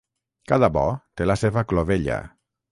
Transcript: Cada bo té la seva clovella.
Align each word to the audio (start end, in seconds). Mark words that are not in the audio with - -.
Cada 0.51 0.69
bo 0.77 0.85
té 1.21 1.29
la 1.33 1.37
seva 1.43 1.65
clovella. 1.75 2.21